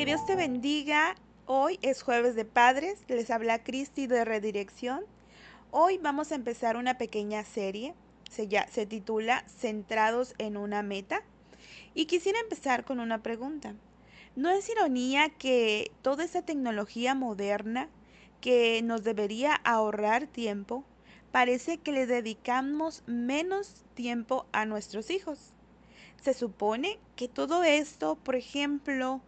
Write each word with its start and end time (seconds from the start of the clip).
Que 0.00 0.06
Dios 0.06 0.24
te 0.24 0.34
bendiga. 0.34 1.14
Hoy 1.44 1.78
es 1.82 2.02
jueves 2.02 2.34
de 2.34 2.46
padres. 2.46 3.00
Les 3.08 3.30
habla 3.30 3.62
Cristi 3.62 4.06
de 4.06 4.24
Redirección. 4.24 5.04
Hoy 5.72 5.98
vamos 5.98 6.32
a 6.32 6.36
empezar 6.36 6.78
una 6.78 6.96
pequeña 6.96 7.44
serie. 7.44 7.92
Se, 8.30 8.48
ya, 8.48 8.66
se 8.68 8.86
titula 8.86 9.44
Centrados 9.46 10.34
en 10.38 10.56
una 10.56 10.82
meta. 10.82 11.22
Y 11.92 12.06
quisiera 12.06 12.40
empezar 12.40 12.86
con 12.86 12.98
una 12.98 13.22
pregunta. 13.22 13.74
¿No 14.36 14.48
es 14.48 14.70
ironía 14.70 15.28
que 15.28 15.92
toda 16.00 16.24
esa 16.24 16.40
tecnología 16.40 17.14
moderna 17.14 17.90
que 18.40 18.80
nos 18.80 19.04
debería 19.04 19.54
ahorrar 19.64 20.26
tiempo, 20.26 20.82
parece 21.30 21.76
que 21.76 21.92
le 21.92 22.06
dedicamos 22.06 23.02
menos 23.06 23.84
tiempo 23.92 24.46
a 24.52 24.64
nuestros 24.64 25.10
hijos? 25.10 25.52
Se 26.22 26.32
supone 26.32 26.98
que 27.16 27.28
todo 27.28 27.64
esto, 27.64 28.16
por 28.16 28.34
ejemplo, 28.34 29.20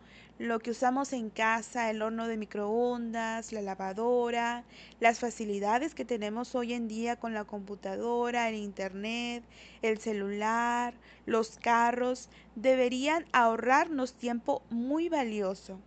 lo 0.43 0.59
que 0.59 0.73
usamos 0.73 1.13
en 1.13 1.31
casa, 1.31 1.89
el 1.89 2.03
horno 2.03 2.27
de 2.27 2.37
microondas, 2.37 3.53
la 3.53 3.63
lavadora, 3.63 4.65
las 4.99 5.21
facilidades 5.21 5.95
que 5.95 6.05
tenemos 6.05 6.57
hoy 6.57 6.73
en 6.73 6.89
día 6.89 7.15
con 7.15 7.33
la 7.33 7.45
computadora, 7.45 8.49
el 8.49 8.57
internet, 8.57 9.45
el 9.83 9.99
celular, 9.99 10.95
los 11.27 11.59
carros, 11.61 12.29
deberían 12.57 13.25
ahorrarnos 13.31 14.15
tiempo 14.15 14.63
muy 14.69 15.09
valioso. 15.09 15.79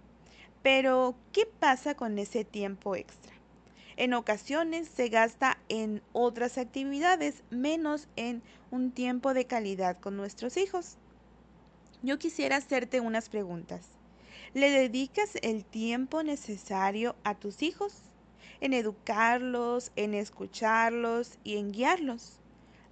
Pero, 0.64 1.16
¿qué 1.34 1.46
pasa 1.46 1.96
con 1.96 2.18
ese 2.18 2.46
tiempo 2.46 2.96
extra? 2.96 3.34
En 3.98 4.14
ocasiones 4.14 4.88
se 4.88 5.10
gasta 5.10 5.58
en 5.68 6.02
otras 6.14 6.58
actividades, 6.58 7.44
menos 7.50 8.08
en 8.16 8.42
un 8.72 8.92
tiempo 8.92 9.34
de 9.34 9.48
calidad 9.48 10.00
con 10.00 10.16
nuestros 10.16 10.56
hijos. 10.56 10.96
Yo 12.04 12.18
quisiera 12.20 12.56
hacerte 12.56 13.02
unas 13.02 13.28
preguntas. 13.28 13.96
¿Le 14.54 14.70
dedicas 14.70 15.32
el 15.42 15.66
tiempo 15.66 16.24
necesario 16.24 17.16
a 17.24 17.36
tus 17.36 17.62
hijos? 17.62 17.94
En 18.62 18.74
educarlos, 18.74 19.92
en 19.96 20.14
escucharlos 20.14 21.38
y 21.44 21.58
en 21.58 21.72
guiarlos. 21.72 22.40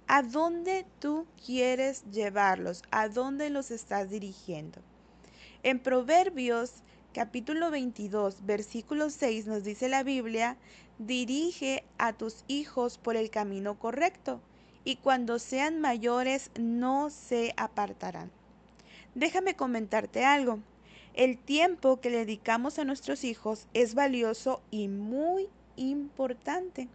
¿A 0.06 0.22
dónde 0.22 0.84
tú 0.98 1.26
quieres 1.44 2.04
llevarlos? 2.10 2.82
¿A 2.90 3.08
dónde 3.08 3.48
los 3.48 3.70
estás 3.70 4.10
dirigiendo? 4.10 4.80
En 5.62 5.78
Proverbios 5.78 6.82
capítulo 7.14 7.70
22, 7.70 8.44
versículo 8.44 9.08
6 9.08 9.46
nos 9.46 9.64
dice 9.64 9.88
la 9.88 10.02
Biblia, 10.02 10.58
dirige 10.98 11.84
a 11.96 12.12
tus 12.12 12.44
hijos 12.48 12.98
por 12.98 13.16
el 13.16 13.30
camino 13.30 13.78
correcto, 13.78 14.40
y 14.84 14.96
cuando 14.96 15.38
sean 15.38 15.80
mayores 15.80 16.50
no 16.58 17.08
se 17.08 17.54
apartarán. 17.56 18.30
Déjame 19.14 19.54
comentarte 19.54 20.24
algo. 20.24 20.58
El 21.14 21.38
tiempo 21.38 22.00
que 22.00 22.10
le 22.10 22.18
dedicamos 22.18 22.78
a 22.78 22.84
nuestros 22.84 23.24
hijos 23.24 23.66
es 23.72 23.94
valioso 23.94 24.60
y 24.70 24.88
muy 24.88 25.48
importante. 25.76 26.88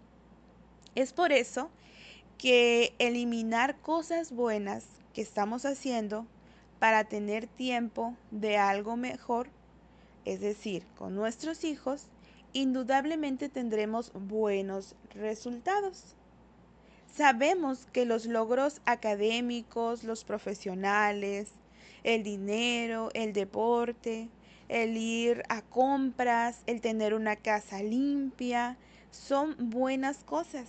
Es 0.96 1.14
por 1.14 1.32
eso 1.32 1.70
que 2.38 2.94
eliminar 3.00 3.78
cosas 3.82 4.32
buenas 4.32 4.86
que 5.14 5.22
estamos 5.22 5.66
haciendo 5.66 6.26
para 6.80 7.06
tener 7.06 7.48
tiempo 7.48 8.16
de 8.32 8.58
algo 8.58 8.96
mejor 8.96 9.50
es 10.26 10.42
decir, 10.42 10.84
con 10.98 11.16
nuestros 11.16 11.64
hijos, 11.64 12.04
indudablemente 12.54 13.50
tendremos 13.50 14.12
buenos 14.14 14.96
resultados. 15.16 16.16
Sabemos 17.12 17.88
que 17.92 18.06
los 18.06 18.28
logros 18.28 18.82
académicos, 18.86 20.04
los 20.04 20.24
profesionales, 20.24 21.50
el 22.04 22.24
dinero, 22.24 23.10
el 23.14 23.34
deporte, 23.34 24.30
el 24.68 24.98
ir 24.98 25.44
a 25.50 25.62
compras, 25.62 26.62
el 26.68 26.82
tener 26.82 27.14
una 27.14 27.36
casa 27.36 27.82
limpia, 27.82 28.78
son 29.12 29.56
buenas 29.70 30.24
cosas. 30.24 30.68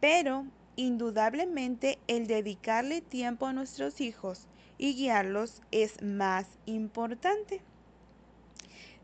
Pero 0.00 0.46
indudablemente 0.76 1.98
el 2.06 2.26
dedicarle 2.26 3.00
tiempo 3.00 3.46
a 3.46 3.52
nuestros 3.52 4.00
hijos 4.00 4.46
y 4.78 4.94
guiarlos 4.94 5.62
es 5.70 6.02
más 6.02 6.46
importante. 6.66 7.62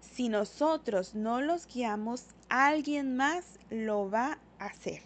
Si 0.01 0.29
nosotros 0.29 1.15
no 1.15 1.41
los 1.41 1.67
guiamos, 1.67 2.27
alguien 2.49 3.17
más 3.17 3.59
lo 3.71 4.11
va 4.11 4.39
a 4.59 4.67
hacer. 4.67 5.01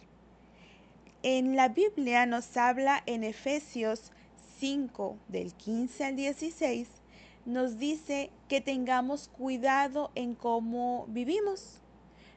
En 1.23 1.55
la 1.55 1.69
Biblia 1.69 2.27
nos 2.27 2.57
habla 2.57 3.03
en 3.07 3.23
Efesios 3.23 4.11
5 4.59 5.19
del 5.29 5.53
15 5.53 6.05
al 6.05 6.17
16, 6.17 6.89
nos 7.45 7.79
dice 7.79 8.31
que 8.49 8.61
tengamos 8.61 9.29
cuidado 9.29 10.11
en 10.15 10.35
cómo 10.35 11.05
vivimos. 11.09 11.81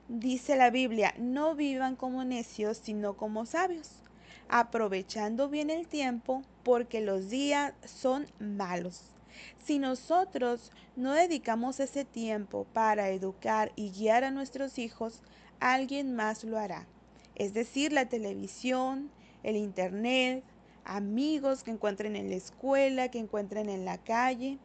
Dice 0.09 0.55
la 0.55 0.69
Biblia, 0.69 1.13
no 1.17 1.55
vivan 1.55 1.95
como 1.95 2.23
necios, 2.25 2.77
sino 2.77 3.15
como 3.15 3.45
sabios, 3.45 4.03
aprovechando 4.49 5.49
bien 5.49 5.69
el 5.69 5.87
tiempo 5.87 6.41
porque 6.63 6.99
los 6.99 7.29
días 7.29 7.73
son 7.85 8.27
malos. 8.39 9.01
Si 9.63 9.79
nosotros 9.79 10.71
no 10.95 11.13
dedicamos 11.13 11.79
ese 11.79 12.03
tiempo 12.03 12.65
para 12.73 13.09
educar 13.09 13.71
y 13.75 13.91
guiar 13.91 14.23
a 14.25 14.31
nuestros 14.31 14.77
hijos, 14.77 15.21
alguien 15.59 16.15
más 16.15 16.43
lo 16.43 16.57
hará. 16.57 16.85
Es 17.35 17.53
decir, 17.53 17.93
la 17.93 18.09
televisión, 18.09 19.09
el 19.43 19.55
internet, 19.55 20.43
amigos 20.85 21.63
que 21.63 21.71
encuentren 21.71 22.15
en 22.15 22.29
la 22.29 22.35
escuela, 22.35 23.09
que 23.09 23.19
encuentren 23.19 23.69
en 23.69 23.85
la 23.85 23.97
calle. 23.97 24.57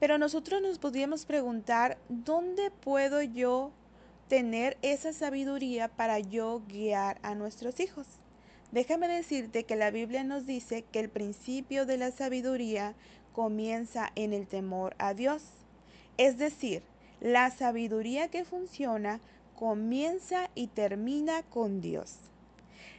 Pero 0.00 0.18
nosotros 0.18 0.60
nos 0.60 0.78
podríamos 0.78 1.24
preguntar, 1.26 1.98
¿dónde 2.08 2.70
puedo 2.70 3.22
yo 3.22 3.72
tener 4.28 4.76
esa 4.82 5.12
sabiduría 5.12 5.88
para 5.88 6.18
yo 6.18 6.62
guiar 6.68 7.18
a 7.22 7.34
nuestros 7.34 7.80
hijos? 7.80 8.06
Déjame 8.72 9.08
decirte 9.08 9.64
que 9.64 9.76
la 9.76 9.90
Biblia 9.90 10.24
nos 10.24 10.44
dice 10.44 10.82
que 10.82 11.00
el 11.00 11.08
principio 11.08 11.86
de 11.86 11.96
la 11.96 12.10
sabiduría 12.10 12.94
comienza 13.32 14.10
en 14.16 14.32
el 14.32 14.46
temor 14.46 14.96
a 14.98 15.14
Dios. 15.14 15.42
Es 16.18 16.36
decir, 16.36 16.82
la 17.20 17.50
sabiduría 17.50 18.28
que 18.28 18.44
funciona 18.44 19.20
comienza 19.54 20.50
y 20.54 20.66
termina 20.66 21.42
con 21.42 21.80
Dios. 21.80 22.16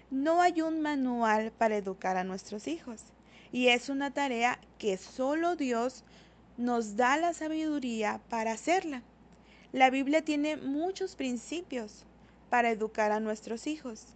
No 0.09 0.41
hay 0.41 0.61
un 0.61 0.81
manual 0.81 1.51
para 1.51 1.77
educar 1.77 2.17
a 2.17 2.23
nuestros 2.23 2.67
hijos 2.67 3.01
y 3.51 3.67
es 3.67 3.89
una 3.89 4.11
tarea 4.11 4.59
que 4.77 4.97
solo 4.97 5.55
Dios 5.55 6.03
nos 6.57 6.95
da 6.95 7.17
la 7.17 7.33
sabiduría 7.33 8.21
para 8.29 8.53
hacerla. 8.53 9.03
La 9.73 9.89
Biblia 9.89 10.23
tiene 10.23 10.57
muchos 10.57 11.15
principios 11.15 12.05
para 12.49 12.71
educar 12.71 13.11
a 13.11 13.19
nuestros 13.19 13.67
hijos. 13.67 14.07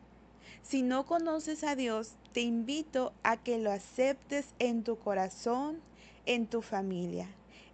Si 0.64 0.82
no 0.82 1.06
conoces 1.06 1.64
a 1.64 1.76
Dios, 1.76 2.14
te 2.32 2.42
invito 2.42 3.14
a 3.24 3.38
que 3.38 3.58
lo 3.58 3.72
aceptes 3.72 4.54
en 4.60 4.84
tu 4.84 4.98
corazón 4.98 5.82
en 6.26 6.48
tu 6.48 6.62
familia. 6.62 7.28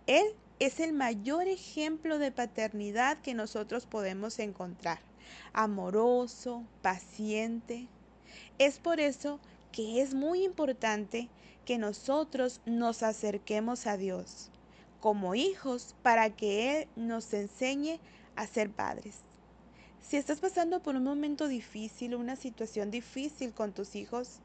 Él 0.07 0.25
es 0.59 0.79
el 0.79 0.94
mayor 0.94 1.47
ejemplo 1.47 2.17
de 2.17 2.31
paternidad 2.31 3.19
que 3.19 3.34
nosotros 3.34 3.85
podemos 3.85 4.39
encontrar. 4.39 4.99
Amoroso, 5.53 6.63
paciente. 6.81 7.88
Es 8.58 8.80
por 8.80 9.00
eso 9.00 9.40
que 9.72 10.02
es 10.02 10.14
muy 10.14 10.44
importante 10.44 11.30
que 11.66 11.78
nosotros 11.78 12.62
nos 12.66 13.03
acerquemos 13.03 13.88
a 13.88 13.98
Dios 13.98 14.52
como 15.00 15.36
hijos 15.36 15.96
para 16.02 16.30
que 16.30 16.81
Él 16.81 16.88
nos 16.96 17.34
enseñe 17.34 18.00
a 18.36 18.47
ser 18.47 18.70
padres. 18.72 19.16
Si 20.02 20.18
estás 20.18 20.40
pasando 20.40 20.81
por 20.81 20.96
un 20.96 21.03
momento 21.03 21.47
difícil, 21.47 22.16
una 22.16 22.36
situación 22.36 22.92
difícil 22.92 23.53
con 23.53 23.74
tus 23.74 23.96
hijos, 23.96 24.40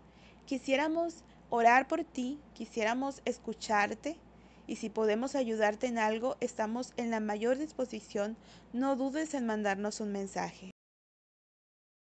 quisiéramos 0.47 1.25
orar 1.51 1.87
por 1.87 2.05
ti, 2.05 2.41
quisiéramos 2.55 3.23
escucharte 3.25 4.17
y 4.67 4.77
si 4.77 4.89
podemos 4.89 5.35
ayudarte 5.35 5.87
en 5.87 5.99
algo, 5.99 6.37
estamos 6.41 6.93
en 6.97 7.11
la 7.11 7.21
mayor 7.21 7.59
disposición. 7.59 8.37
No 8.73 8.97
dudes 8.97 9.35
en 9.35 9.47
mandarnos 9.47 10.01
un 10.01 10.13
mensaje. 10.13 10.72